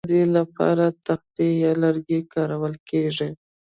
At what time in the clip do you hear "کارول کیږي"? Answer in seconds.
2.33-3.29